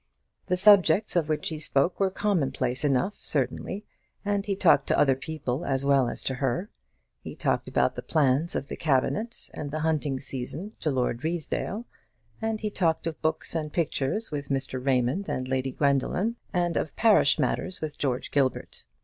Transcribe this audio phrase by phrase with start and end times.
[0.47, 3.85] The subjects of which he spoke were commonplace enough, certainly,
[4.25, 6.71] and he talked to other people as well as to her.
[7.21, 11.85] He talked about the plans of the Cabinet and the hunting season to Lord Ruysdale,
[12.41, 14.83] and he talked of books and pictures with Mr.
[14.83, 18.85] Raymond and Lady Gwendoline, and of parish matters with George Gilbert.